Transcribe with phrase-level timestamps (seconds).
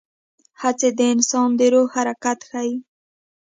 [0.61, 2.75] هڅې د انسان د روح حرکت ښيي.